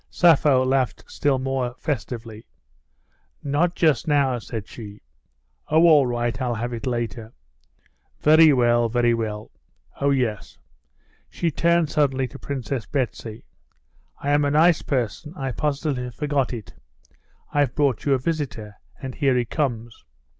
[0.09, 2.47] Sappho laughed still more festively.
[3.43, 5.03] "Not just now," said she.
[5.67, 7.31] "Oh, all right, I'll have it later."
[8.19, 9.51] "Very well, very well.
[9.99, 10.57] Oh, yes."
[11.29, 13.45] She turned suddenly to Princess Betsy:
[14.17, 15.35] "I am a nice person...
[15.37, 16.73] I positively forgot it...
[17.53, 18.77] I've brought you a visitor.
[18.99, 20.03] And here he comes."